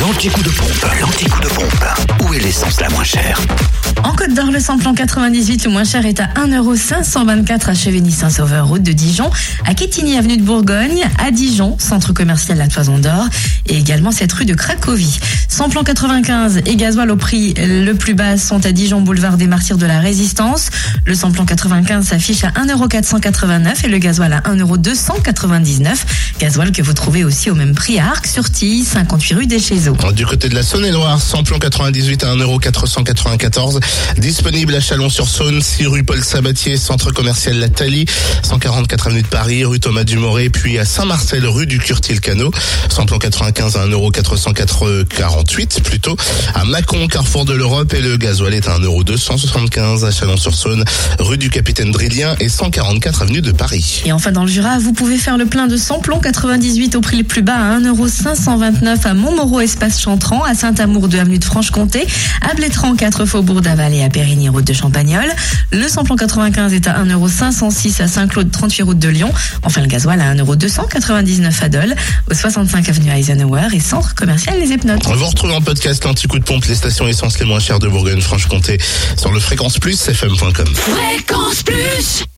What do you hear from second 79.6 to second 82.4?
plus fm.com. Fréquence plus